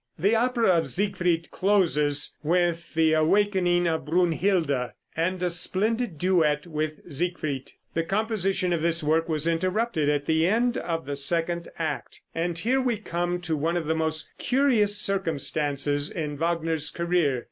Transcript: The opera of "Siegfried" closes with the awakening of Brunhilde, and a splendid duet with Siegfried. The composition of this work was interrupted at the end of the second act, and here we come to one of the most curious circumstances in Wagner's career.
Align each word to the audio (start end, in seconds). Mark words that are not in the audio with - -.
The 0.17 0.33
opera 0.33 0.69
of 0.69 0.87
"Siegfried" 0.89 1.51
closes 1.51 2.35
with 2.41 2.95
the 2.95 3.13
awakening 3.13 3.87
of 3.87 4.05
Brunhilde, 4.07 4.93
and 5.15 5.43
a 5.43 5.49
splendid 5.51 6.17
duet 6.17 6.65
with 6.65 7.01
Siegfried. 7.13 7.73
The 7.93 8.03
composition 8.03 8.73
of 8.73 8.81
this 8.81 9.03
work 9.03 9.29
was 9.29 9.45
interrupted 9.45 10.09
at 10.09 10.25
the 10.25 10.47
end 10.47 10.75
of 10.75 11.05
the 11.05 11.15
second 11.15 11.67
act, 11.77 12.19
and 12.33 12.57
here 12.57 12.81
we 12.81 12.97
come 12.97 13.41
to 13.41 13.55
one 13.55 13.77
of 13.77 13.85
the 13.85 13.93
most 13.93 14.27
curious 14.39 14.97
circumstances 14.97 16.09
in 16.09 16.35
Wagner's 16.35 16.89
career. 16.89 17.39